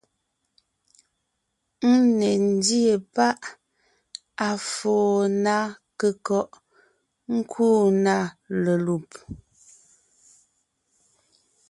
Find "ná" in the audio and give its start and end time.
5.43-5.55